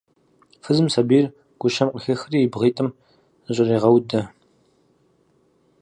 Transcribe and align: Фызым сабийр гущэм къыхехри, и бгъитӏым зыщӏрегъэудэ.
Фызым 0.63 0.87
сабийр 0.93 1.25
гущэм 1.61 1.89
къыхехри, 1.91 2.39
и 2.45 2.51
бгъитӏым 2.53 2.89
зыщӏрегъэудэ. 3.45 4.21